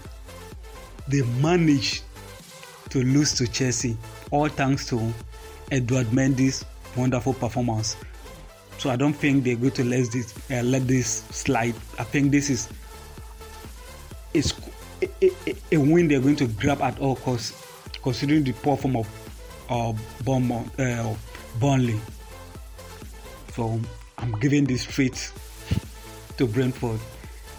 They 1.09 1.23
managed 1.43 2.05
to 2.91 3.03
lose 3.03 3.35
to 3.35 3.49
Chelsea, 3.49 3.97
all 4.31 4.49
thanks 4.49 4.87
to 4.91 5.13
Edouard 5.73 6.07
Mendy's 6.09 6.65
wonderful 6.97 7.35
performance. 7.35 7.97
So 8.79 8.91
I 8.91 8.97
don't 8.97 9.15
think 9.15 9.43
they're 9.43 9.57
going 9.57 9.73
to 9.73 9.85
let 9.85 10.13
this 10.13 10.35
uh, 10.53 10.63
let 10.63 10.87
this 10.87 11.25
slide. 11.31 11.75
I 11.99 12.05
think 12.05 12.31
this 12.31 12.49
is 12.49 12.69
is 14.35 14.55
a, 15.03 15.09
a, 15.21 15.57
a, 15.73 15.77
win 15.79 16.07
they're 16.07 16.21
going 16.21 16.37
to 16.37 16.47
grab 16.47 16.81
at 16.81 17.01
all 17.01 17.17
costs, 17.17 17.68
considering 18.03 18.45
the 18.45 18.53
poor 18.53 18.77
form 18.77 18.97
of 18.97 19.09
uh, 19.69 19.93
Bournemouth, 20.25 20.79
uh, 20.81 21.15
Burnley. 21.61 22.01
So 23.55 23.81
I'm 24.19 24.33
giving 24.41 24.65
this 24.65 24.83
straight 24.83 25.33
to 26.37 26.47
Brentford, 26.47 27.01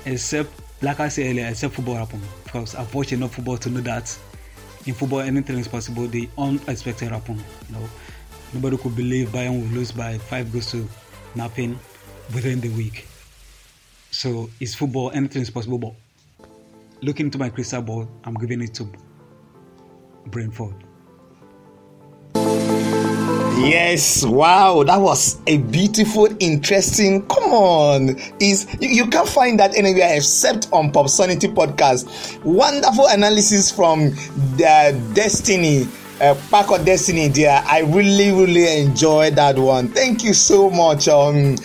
except 0.05 0.51
like 0.81 0.99
I 0.99 1.09
said 1.09 1.27
earlier, 1.31 1.47
except 1.47 1.73
football 1.75 1.95
happen 1.95 2.21
because 2.43 2.75
I've 2.75 2.93
watched 2.93 3.11
enough 3.11 3.35
football 3.35 3.57
to 3.57 3.69
know 3.69 3.81
that 3.81 4.17
in 4.85 4.93
football 4.93 5.19
anything 5.19 5.57
is 5.57 5.67
possible. 5.67 6.07
The 6.07 6.29
unexpected 6.37 7.09
happen. 7.09 7.37
You 7.67 7.75
know, 7.75 7.89
nobody 8.53 8.77
could 8.77 8.95
believe 8.95 9.29
Bayern 9.29 9.61
would 9.61 9.71
lose 9.71 9.91
by 9.91 10.17
five 10.17 10.51
goals 10.51 10.71
to 10.71 10.87
nothing 11.35 11.77
within 12.33 12.61
the 12.61 12.69
week. 12.69 13.07
So 14.11 14.49
it's 14.59 14.73
football, 14.73 15.11
anything 15.13 15.41
is 15.41 15.49
possible. 15.49 15.77
But 15.77 15.93
looking 17.01 17.27
into 17.27 17.37
my 17.37 17.49
crystal 17.49 17.81
ball, 17.81 18.09
I'm 18.23 18.35
giving 18.35 18.61
it 18.61 18.73
to 18.75 18.89
Brentford. 20.29 20.75
Yes, 23.61 24.25
wow, 24.25 24.83
that 24.83 24.97
was 24.97 25.37
a 25.45 25.57
beautiful, 25.57 26.27
interesting. 26.39 27.27
Come 27.27 27.51
on, 27.51 28.15
is 28.39 28.65
you, 28.79 28.87
you 28.87 29.07
can't 29.07 29.27
find 29.27 29.59
that 29.59 29.75
anywhere 29.75 30.15
except 30.15 30.69
on 30.71 30.91
Pop 30.91 31.07
Popsonity 31.07 31.53
podcast. 31.53 32.41
Wonderful 32.45 33.07
analysis 33.07 33.69
from 33.69 34.11
the 34.55 35.11
Destiny, 35.13 35.87
uh, 36.21 36.35
Paco 36.49 36.81
Destiny. 36.83 37.27
There, 37.27 37.61
I 37.67 37.81
really, 37.81 38.31
really 38.31 38.81
enjoyed 38.81 39.35
that 39.35 39.59
one. 39.59 39.89
Thank 39.89 40.23
you 40.23 40.33
so 40.33 40.69
much, 40.69 41.09
um, 41.09 41.57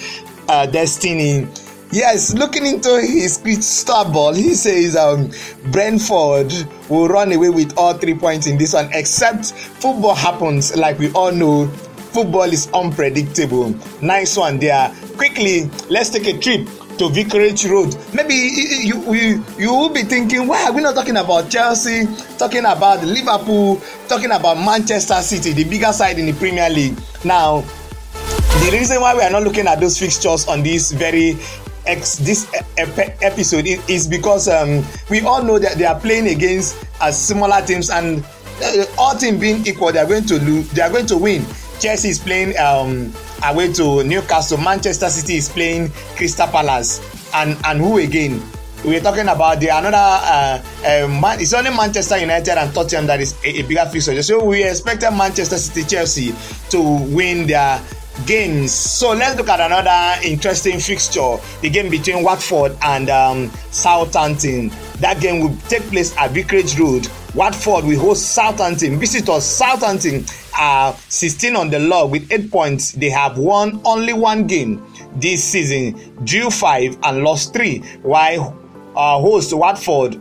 uh, 0.48 0.66
Destiny. 0.66 1.46
Yes, 1.94 2.34
looking 2.34 2.66
into 2.66 3.00
his 3.00 3.38
crystal 3.38 4.04
ball, 4.06 4.34
he 4.34 4.56
says 4.56 4.96
um, 4.96 5.30
Brentford 5.70 6.52
will 6.88 7.06
run 7.06 7.30
away 7.30 7.50
with 7.50 7.78
all 7.78 7.94
three 7.94 8.14
points 8.18 8.48
in 8.48 8.58
this 8.58 8.72
one, 8.74 8.90
except 8.92 9.52
football 9.52 10.16
happens. 10.16 10.76
Like 10.76 10.98
we 10.98 11.12
all 11.12 11.30
know, 11.30 11.68
football 12.10 12.52
is 12.52 12.68
unpredictable. 12.74 13.72
Nice 14.02 14.36
one 14.36 14.58
there. 14.58 14.92
Quickly, 15.16 15.70
let's 15.88 16.10
take 16.10 16.26
a 16.26 16.36
trip 16.36 16.66
to 16.98 17.10
Vicarage 17.10 17.64
Road. 17.66 17.96
Maybe 18.12 18.34
you, 18.34 19.14
you, 19.14 19.44
you 19.56 19.72
will 19.72 19.90
be 19.90 20.02
thinking, 20.02 20.48
why 20.48 20.64
are 20.64 20.72
we 20.72 20.82
not 20.82 20.96
talking 20.96 21.18
about 21.18 21.48
Chelsea, 21.48 22.08
talking 22.38 22.64
about 22.64 23.04
Liverpool, 23.04 23.80
talking 24.08 24.32
about 24.32 24.56
Manchester 24.56 25.22
City, 25.22 25.52
the 25.52 25.62
bigger 25.62 25.92
side 25.92 26.18
in 26.18 26.26
the 26.26 26.32
Premier 26.32 26.68
League? 26.70 26.98
Now, 27.24 27.60
the 27.60 28.70
reason 28.72 29.00
why 29.00 29.14
we 29.14 29.22
are 29.22 29.30
not 29.30 29.44
looking 29.44 29.68
at 29.68 29.78
those 29.78 29.96
fixtures 29.96 30.48
on 30.48 30.64
this 30.64 30.90
very 30.90 31.38
ex 31.86 32.16
this 32.16 32.50
episode 32.76 33.66
is 33.66 34.06
because 34.08 34.48
um, 34.48 34.84
we 35.10 35.20
all 35.22 35.42
know 35.42 35.58
that 35.58 35.76
they 35.76 35.84
are 35.84 35.98
playing 35.98 36.28
against 36.28 36.76
uh, 37.00 37.10
similar 37.10 37.60
teams 37.62 37.90
and 37.90 38.24
uh, 38.62 38.84
all 38.98 39.14
teams 39.16 39.40
being 39.40 39.66
equal 39.66 39.92
they 39.92 39.98
are 39.98 40.06
going 40.06 40.24
to 40.24 40.38
lose 40.40 40.68
they 40.70 40.82
are 40.82 40.90
going 40.90 41.06
to 41.06 41.16
win. 41.16 41.44
Chelsea 41.80 42.08
is 42.08 42.18
playing 42.18 42.56
um, 42.58 43.12
away 43.44 43.72
to 43.72 44.04
newcastle. 44.04 44.58
Manchester 44.58 45.08
city 45.08 45.36
is 45.36 45.48
playing 45.48 45.90
crystal 46.16 46.46
palace. 46.46 47.00
And 47.34 47.56
and 47.64 47.80
who 47.80 47.98
again? 47.98 48.40
We 48.84 48.96
are 48.96 49.00
talking 49.00 49.28
about 49.28 49.60
the 49.60 49.68
another 49.68 49.96
uh, 49.96 50.62
uh, 50.84 51.08
man, 51.08 51.40
it's 51.40 51.54
only 51.54 51.70
manchester 51.70 52.18
united 52.18 52.58
and 52.58 52.72
tottenham 52.74 53.06
that 53.06 53.18
is 53.18 53.34
a, 53.42 53.60
a 53.60 53.62
bigger 53.62 53.86
fixture. 53.86 54.22
So 54.22 54.44
we 54.44 54.62
expected 54.62 55.10
manchester 55.10 55.56
city 55.56 55.88
chelsea 55.88 56.34
to 56.68 56.80
win 56.82 57.46
their 57.46 57.80
games. 58.26 58.72
So 58.72 59.12
let's 59.12 59.36
look 59.36 59.48
at 59.48 59.60
another 59.60 60.20
interesting 60.26 60.78
fixture 60.78 61.36
the 61.60 61.70
game 61.70 61.90
between 61.90 62.22
Watford 62.22 62.76
and 62.82 63.10
um, 63.10 63.50
Southampton. 63.70 64.70
That 65.00 65.20
game 65.20 65.40
will 65.40 65.56
take 65.68 65.82
place 65.84 66.16
at 66.16 66.30
Vicarage 66.30 66.78
Road. 66.78 67.08
Watford 67.34 67.84
will 67.84 67.98
host 67.98 68.32
Southampton. 68.32 68.98
Visitors 68.98 69.44
Southampton 69.44 70.24
are 70.58 70.94
16 71.08 71.56
on 71.56 71.70
the 71.70 71.80
log 71.80 72.12
with 72.12 72.30
8 72.30 72.50
points. 72.50 72.92
They 72.92 73.10
have 73.10 73.38
won 73.38 73.80
only 73.84 74.12
one 74.12 74.46
game 74.46 74.86
this 75.16 75.42
season, 75.42 76.16
drew 76.24 76.50
5 76.50 76.98
and 77.02 77.24
lost 77.24 77.52
3, 77.52 77.78
while 78.02 78.56
uh, 78.96 79.18
host 79.18 79.52
Watford 79.52 80.20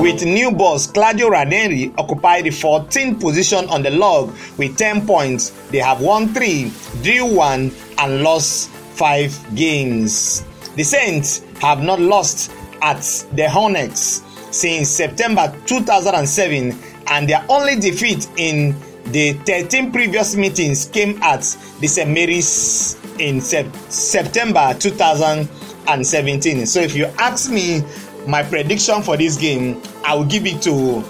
with 0.00 0.24
new 0.24 0.50
boss 0.50 0.86
Claudio 0.86 1.28
Ranieri 1.28 1.92
occupy 1.98 2.42
the 2.42 2.50
14th 2.50 3.20
position 3.20 3.68
on 3.68 3.82
the 3.82 3.90
log 3.90 4.32
with 4.56 4.76
10 4.76 5.06
points. 5.06 5.50
They 5.70 5.78
have 5.78 6.00
won 6.00 6.28
3, 6.28 6.72
drew 7.02 7.24
1 7.34 7.72
and 7.98 8.22
lost 8.22 8.68
5 8.70 9.54
games. 9.56 10.44
The 10.76 10.84
Saints 10.84 11.42
have 11.60 11.82
not 11.82 12.00
lost 12.00 12.52
at 12.80 13.02
the 13.32 13.48
Hornets 13.50 14.22
since 14.50 14.88
September 14.88 15.52
2007 15.66 16.78
and 17.08 17.28
their 17.28 17.44
only 17.48 17.76
defeat 17.76 18.28
in 18.36 18.74
the 19.06 19.32
13 19.32 19.90
previous 19.90 20.36
meetings 20.36 20.86
came 20.86 21.20
at 21.22 21.40
the 21.80 21.86
St. 21.86 22.08
Mary's 22.10 22.96
in 23.18 23.40
sep- 23.40 23.74
September 23.88 24.74
2017. 24.78 26.66
So 26.66 26.80
if 26.80 26.94
you 26.94 27.06
ask 27.18 27.50
me 27.50 27.82
my 28.28 28.42
prediction 28.42 29.02
for 29.02 29.16
this 29.16 29.36
game, 29.38 29.82
I 30.04 30.14
will 30.14 30.26
give 30.26 30.44
it 30.46 30.60
to 30.62 31.02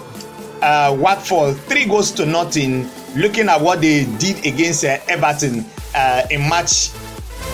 uh, 0.61 0.95
Watford 0.97 1.57
three 1.57 1.85
goals 1.85 2.11
to 2.11 2.25
nothing. 2.25 2.89
Looking 3.15 3.49
at 3.49 3.59
what 3.59 3.81
they 3.81 4.05
did 4.17 4.45
against 4.45 4.85
uh, 4.85 4.99
Everton 5.07 5.65
uh, 5.93 6.25
in 6.31 6.47
match 6.47 6.91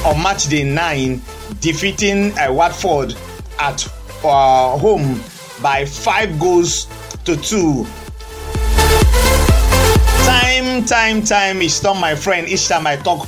on 0.05 0.21
match 0.21 0.49
day 0.49 0.63
nine, 0.63 1.21
defeating 1.61 2.37
uh, 2.37 2.53
Watford 2.53 3.15
at 3.57 3.87
uh, 4.23 4.77
home 4.77 5.19
by 5.61 5.85
five 5.85 6.39
goals 6.39 6.87
to 7.23 7.35
two. 7.35 7.87
Time, 10.25 10.85
time, 10.85 11.23
time 11.23 11.61
is 11.61 11.79
done, 11.79 11.99
my 11.99 12.13
friend. 12.13 12.47
Each 12.47 12.67
time 12.67 12.85
I 12.85 12.97
talk 12.97 13.27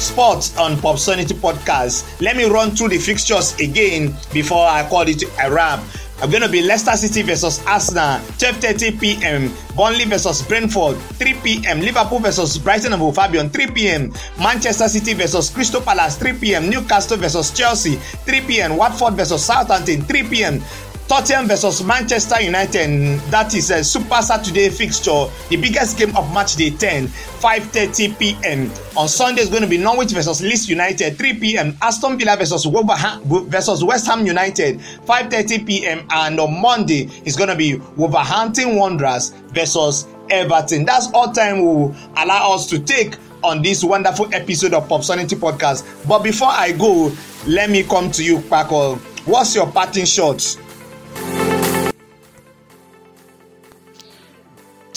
sports 0.00 0.56
on 0.56 0.76
Popsonity 0.76 1.34
podcast. 1.34 2.20
Let 2.20 2.36
me 2.36 2.44
run 2.44 2.70
through 2.72 2.88
the 2.88 2.98
fixtures 2.98 3.54
again 3.60 4.14
before 4.32 4.66
I 4.66 4.88
call 4.88 5.02
it 5.02 5.22
a 5.42 5.50
wrap. 5.50 5.80
I'm 6.22 6.30
going 6.30 6.42
to 6.42 6.50
be 6.50 6.62
Leicester 6.62 6.92
City 6.98 7.22
versus 7.22 7.64
Arsenal, 7.66 8.20
12:30 8.36 9.00
p.m. 9.00 9.50
Burnley 9.74 10.04
versus 10.04 10.42
Brentford, 10.42 10.98
3 11.16 11.34
p.m. 11.42 11.80
Liverpool 11.80 12.18
versus 12.18 12.58
Brighton 12.58 12.92
and 12.92 13.02
Albion, 13.02 13.48
3 13.48 13.68
p.m. 13.68 14.12
Manchester 14.38 14.88
City 14.88 15.14
versus 15.14 15.48
Crystal 15.48 15.80
Palace, 15.80 16.18
3 16.18 16.34
p.m. 16.34 16.68
Newcastle 16.68 17.16
versus 17.16 17.50
Chelsea, 17.52 17.96
3 17.96 18.40
p.m. 18.42 18.76
Watford 18.76 19.14
versus 19.14 19.42
Southampton, 19.42 20.02
3 20.02 20.22
p.m. 20.24 20.62
Tottenham 21.10 21.48
versus 21.48 21.82
Manchester 21.82 22.40
United. 22.40 23.18
That 23.32 23.52
is 23.52 23.72
a 23.72 23.82
Super 23.82 24.22
Saturday 24.22 24.68
fixture, 24.70 25.26
the 25.48 25.56
biggest 25.56 25.98
game 25.98 26.16
of 26.16 26.32
match 26.32 26.54
day 26.54 26.70
10, 26.70 27.08
5:30 27.08 28.16
p.m. 28.16 28.70
On 28.96 29.08
Sunday 29.08 29.42
is 29.42 29.48
going 29.48 29.62
to 29.62 29.68
be 29.68 29.76
Norwich 29.76 30.12
versus 30.12 30.40
Leeds 30.40 30.68
United, 30.68 31.18
3 31.18 31.40
p.m. 31.40 31.76
Aston 31.82 32.16
Villa 32.16 32.36
versus 32.36 32.64
versus 32.64 33.82
West 33.82 34.06
Ham 34.06 34.24
United, 34.24 34.78
5:30 34.78 35.66
p.m. 35.66 36.06
And 36.10 36.38
on 36.38 36.62
Monday 36.62 37.10
is 37.24 37.34
going 37.34 37.50
to 37.50 37.56
be 37.56 37.74
Wolverhampton 37.96 38.76
Wanderers 38.76 39.30
versus 39.48 40.06
Everton. 40.30 40.84
That's 40.84 41.10
all 41.12 41.32
time 41.32 41.60
will 41.64 41.92
allow 42.18 42.54
us 42.54 42.68
to 42.68 42.78
take 42.78 43.16
on 43.42 43.62
this 43.62 43.82
wonderful 43.82 44.32
episode 44.32 44.74
of 44.74 44.86
Popsonity 44.86 45.36
Podcast. 45.36 45.84
But 46.06 46.20
before 46.20 46.50
I 46.52 46.70
go, 46.70 47.10
let 47.48 47.68
me 47.68 47.82
come 47.82 48.12
to 48.12 48.22
you, 48.22 48.42
Paco. 48.42 48.94
What's 49.24 49.56
your 49.56 49.66
parting 49.72 50.04
shot? 50.04 50.56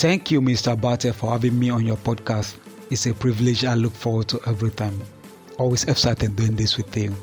Thank 0.04 0.30
you, 0.30 0.42
Mr. 0.42 0.78
Bate, 0.78 1.14
for 1.14 1.30
having 1.30 1.58
me 1.58 1.70
on 1.70 1.86
your 1.86 1.96
podcast. 1.96 2.56
It's 2.90 3.06
a 3.06 3.14
privilege 3.14 3.64
I 3.64 3.72
look 3.72 3.94
forward 3.94 4.28
to 4.28 4.40
every 4.46 4.70
time. 4.70 5.00
Always 5.58 5.84
excited 5.84 6.36
doing 6.36 6.56
this 6.56 6.76
with 6.76 6.94
you. 6.94 7.16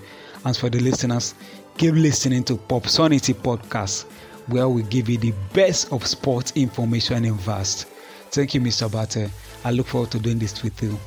As 0.45 0.57
for 0.57 0.67
the 0.67 0.79
listeners, 0.79 1.35
keep 1.77 1.93
listening 1.93 2.43
to 2.45 2.55
Popsonity 2.55 3.35
Podcast, 3.35 4.05
where 4.47 4.67
we 4.67 4.81
give 4.81 5.09
you 5.09 5.19
the 5.19 5.31
best 5.53 5.93
of 5.93 6.07
sports 6.07 6.53
information 6.55 7.23
in 7.23 7.35
vast. 7.35 7.85
Thank 8.31 8.55
you, 8.55 8.61
Mr. 8.61 8.91
Bate. 8.91 9.29
I 9.63 9.69
look 9.69 9.85
forward 9.85 10.09
to 10.13 10.19
doing 10.19 10.39
this 10.39 10.63
with 10.63 10.81
you. 10.81 10.97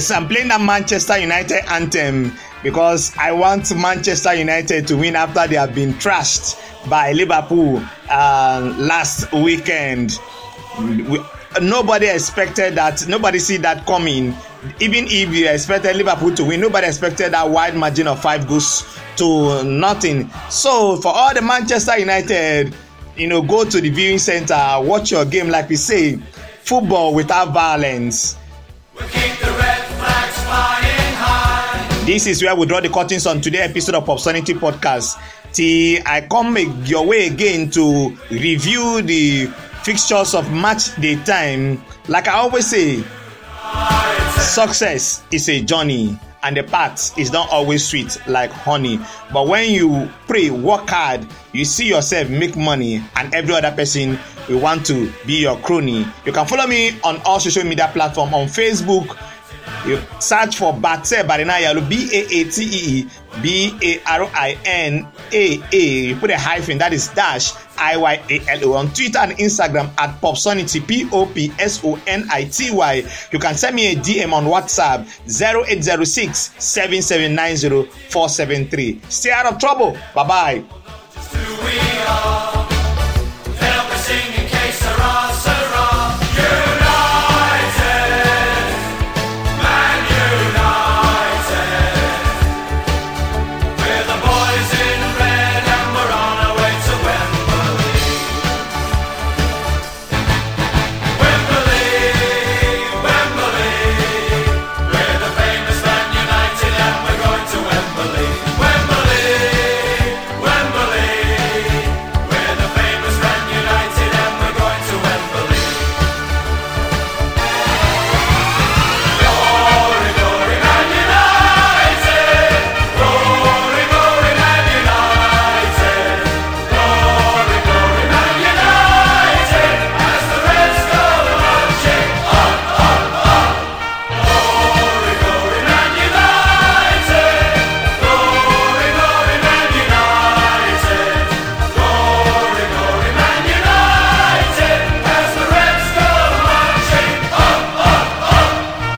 Yes, 0.00 0.10
I'm 0.12 0.28
playing 0.28 0.48
that 0.48 0.62
Manchester 0.62 1.18
United 1.18 1.70
anthem 1.70 2.32
because 2.62 3.14
I 3.18 3.32
want 3.32 3.76
Manchester 3.76 4.32
United 4.32 4.86
to 4.88 4.96
win 4.96 5.14
after 5.14 5.46
they 5.46 5.56
have 5.56 5.74
been 5.74 5.92
trashed 5.92 6.58
by 6.88 7.12
Liverpool 7.12 7.82
uh, 8.08 8.74
last 8.78 9.30
weekend. 9.30 10.18
We, 10.78 11.20
nobody 11.60 12.06
expected 12.06 12.76
that. 12.76 13.06
Nobody 13.08 13.38
see 13.38 13.58
that 13.58 13.84
coming. 13.84 14.34
Even 14.80 15.04
if 15.06 15.34
you 15.34 15.46
expected 15.50 15.96
Liverpool 15.96 16.34
to 16.36 16.44
win, 16.46 16.62
nobody 16.62 16.86
expected 16.86 17.34
that 17.34 17.50
wide 17.50 17.76
margin 17.76 18.08
of 18.08 18.22
five 18.22 18.48
goals 18.48 18.86
to 19.16 19.62
nothing. 19.64 20.30
So 20.48 20.96
for 20.96 21.12
all 21.14 21.34
the 21.34 21.42
Manchester 21.42 21.98
United, 21.98 22.74
you 23.18 23.26
know, 23.26 23.42
go 23.42 23.68
to 23.68 23.78
the 23.82 23.90
viewing 23.90 24.18
center, 24.18 24.78
watch 24.80 25.10
your 25.10 25.26
game. 25.26 25.50
Like 25.50 25.68
we 25.68 25.76
say, 25.76 26.16
football 26.16 27.12
without 27.12 27.52
violence. 27.52 28.38
This 32.10 32.26
is 32.26 32.42
where 32.42 32.56
we 32.56 32.66
draw 32.66 32.80
the 32.80 32.88
curtains 32.88 33.24
on 33.24 33.40
today's 33.40 33.70
episode 33.70 33.94
of 33.94 34.04
Popsonity 34.04 34.58
Podcast. 34.58 35.16
Till 35.52 36.02
I 36.04 36.22
come 36.22 36.56
your 36.84 37.06
way 37.06 37.28
again 37.28 37.70
to 37.70 38.08
review 38.32 39.00
the 39.00 39.46
fixtures 39.84 40.34
of 40.34 40.52
match 40.52 40.96
day 40.96 41.22
time. 41.22 41.80
Like 42.08 42.26
I 42.26 42.32
always 42.32 42.66
say, 42.66 43.04
success 44.40 45.22
is 45.30 45.48
a 45.48 45.62
journey 45.62 46.18
and 46.42 46.56
the 46.56 46.64
path 46.64 47.16
is 47.16 47.30
not 47.30 47.48
always 47.50 47.86
sweet 47.86 48.20
like 48.26 48.50
honey. 48.50 48.98
But 49.32 49.46
when 49.46 49.70
you 49.70 50.10
pray, 50.26 50.50
work 50.50 50.88
hard, 50.88 51.24
you 51.52 51.64
see 51.64 51.86
yourself 51.86 52.28
make 52.28 52.56
money, 52.56 53.04
and 53.14 53.32
every 53.32 53.54
other 53.54 53.70
person 53.70 54.18
will 54.48 54.58
want 54.58 54.84
to 54.86 55.12
be 55.26 55.42
your 55.42 55.58
crony. 55.58 56.04
You 56.26 56.32
can 56.32 56.44
follow 56.46 56.66
me 56.66 57.00
on 57.04 57.20
all 57.24 57.38
social 57.38 57.62
media 57.62 57.88
platforms 57.92 58.32
on 58.32 58.46
Facebook, 58.46 59.16
you 59.86 60.00
search 60.20 60.56
for 60.56 60.72
Batse 60.72 61.22
Barinaya, 61.22 61.88
B 61.88 62.08
A 62.12 62.26
A 62.40 62.44
T 62.50 62.64
E 62.64 63.00
E 63.00 63.06
B 63.42 63.76
A 63.82 64.00
R 64.06 64.24
I 64.34 64.58
N 64.64 65.06
A 65.32 65.62
A. 65.72 65.76
You 66.08 66.16
put 66.16 66.30
a 66.30 66.38
hyphen, 66.38 66.78
that 66.78 66.92
is 66.92 67.08
dash 67.08 67.52
I 67.78 67.96
Y 67.96 68.22
A 68.30 68.40
L 68.48 68.72
O. 68.72 68.74
On 68.74 68.88
Twitter 68.92 69.18
and 69.18 69.32
Instagram 69.32 69.90
at 69.98 70.20
Popsonity, 70.20 70.86
P 70.86 71.08
O 71.12 71.26
P 71.26 71.52
S 71.58 71.80
O 71.84 71.98
N 72.06 72.26
I 72.30 72.44
T 72.44 72.70
Y. 72.70 73.02
You 73.32 73.38
can 73.38 73.54
send 73.54 73.76
me 73.76 73.92
a 73.92 73.96
DM 73.96 74.32
on 74.32 74.44
WhatsApp 74.44 75.06
0806 75.26 76.54
7790 76.58 77.90
473. 78.10 79.00
Stay 79.08 79.30
out 79.30 79.46
of 79.46 79.58
trouble. 79.58 79.96
Bye 80.14 80.64
bye. 80.64 80.64